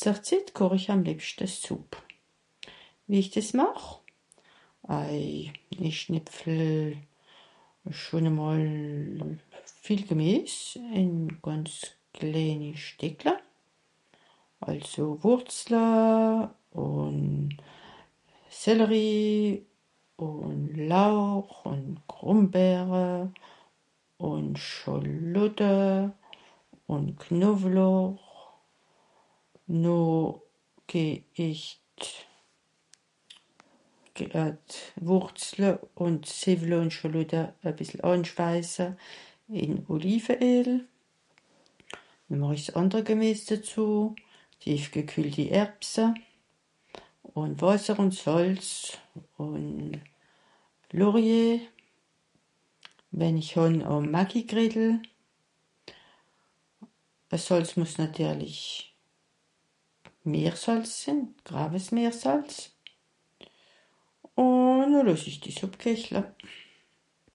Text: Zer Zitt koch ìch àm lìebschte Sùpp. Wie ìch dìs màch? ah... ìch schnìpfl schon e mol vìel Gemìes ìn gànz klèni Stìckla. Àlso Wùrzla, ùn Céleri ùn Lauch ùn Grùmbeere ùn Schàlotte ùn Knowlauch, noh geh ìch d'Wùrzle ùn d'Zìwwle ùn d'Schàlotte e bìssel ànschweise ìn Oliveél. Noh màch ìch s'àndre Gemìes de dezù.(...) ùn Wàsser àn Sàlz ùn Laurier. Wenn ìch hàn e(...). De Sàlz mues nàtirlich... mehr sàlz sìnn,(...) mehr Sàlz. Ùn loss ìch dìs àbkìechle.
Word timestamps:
Zer 0.00 0.16
Zitt 0.28 0.48
koch 0.56 0.74
ìch 0.76 0.90
àm 0.92 1.00
lìebschte 1.06 1.46
Sùpp. 1.62 1.90
Wie 3.08 3.20
ìch 3.22 3.32
dìs 3.34 3.50
màch? 3.58 3.82
ah... 4.94 5.14
ìch 5.88 5.98
schnìpfl 6.00 6.54
schon 7.98 8.24
e 8.30 8.32
mol 8.38 8.68
vìel 9.82 10.02
Gemìes 10.08 10.56
ìn 11.00 11.12
gànz 11.44 11.74
klèni 12.14 12.70
Stìckla. 12.84 13.34
Àlso 14.66 15.04
Wùrzla, 15.20 15.86
ùn 16.86 17.18
Céleri 18.58 19.22
ùn 20.28 20.58
Lauch 20.90 21.52
ùn 21.70 21.82
Grùmbeere 22.10 23.06
ùn 24.28 24.44
Schàlotte 24.64 25.74
ùn 26.92 27.04
Knowlauch, 27.20 28.18
noh 29.82 30.24
geh 30.88 31.14
ìch 31.48 31.68
d'Wùrzle 35.00 35.70
ùn 36.02 36.14
d'Zìwwle 36.22 36.76
ùn 36.86 36.92
d'Schàlotte 36.92 37.42
e 37.66 37.68
bìssel 37.76 38.00
ànschweise 38.10 38.88
ìn 39.62 39.74
Oliveél. 39.92 40.68
Noh 42.28 42.38
màch 42.48 42.54
ìch 42.58 42.66
s'àndre 42.70 43.00
Gemìes 43.06 43.40
de 43.50 43.56
dezù.(...) 43.58 43.90
ùn 47.34 47.56
Wàsser 47.58 47.96
àn 48.02 48.10
Sàlz 48.20 48.94
ùn 49.42 49.92
Laurier. 50.94 51.60
Wenn 53.12 53.36
ìch 53.42 53.58
hàn 53.58 53.82
e(...). 53.82 55.02
De 57.30 57.36
Sàlz 57.42 57.74
mues 57.76 57.98
nàtirlich... 57.98 58.94
mehr 60.30 60.54
sàlz 60.54 60.86
sìnn,(...) 60.94 61.24
mehr 61.96 62.14
Sàlz. 62.24 62.54
Ùn 64.38 64.94
loss 65.06 65.26
ìch 65.26 65.40
dìs 65.42 65.58
àbkìechle. 65.66 66.22